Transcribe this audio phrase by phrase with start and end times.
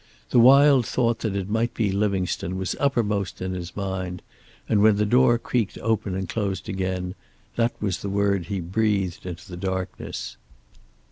[0.31, 4.23] The wild thought that it might be Livingstone was uppermost in his mind,
[4.67, 7.13] and when the door creaked open and closed again,
[7.55, 10.37] that was the word he breathed into the darkness.